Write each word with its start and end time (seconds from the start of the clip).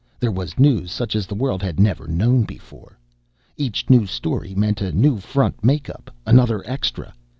There 0.19 0.31
was 0.31 0.57
news 0.57 0.91
such 0.91 1.15
as 1.15 1.27
the 1.27 1.35
world 1.35 1.61
had 1.61 1.79
never 1.79 2.07
known 2.07 2.41
before. 2.41 2.97
Each 3.55 3.87
new 3.87 4.07
story 4.07 4.55
meant 4.55 4.81
a 4.81 4.91
new 4.91 5.19
front 5.19 5.63
make 5.63 5.91
up, 5.91 6.09
another 6.25 6.67
extra. 6.67 7.13